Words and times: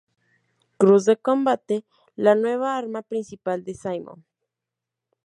Cruz 0.77 1.05
de 1.05 1.15
Combate: 1.17 1.85
La 2.15 2.33
nueva 2.33 2.75
arma 2.75 3.03
principal 3.03 3.63
de 3.63 3.75
Simon. 3.75 4.25